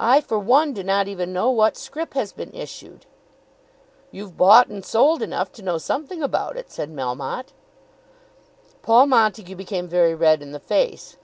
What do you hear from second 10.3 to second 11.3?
in the face.